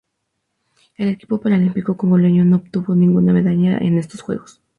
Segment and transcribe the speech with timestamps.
[0.97, 4.59] El equipo paralímpico congoleño no obtuvo ninguna medalla en estos Juegos.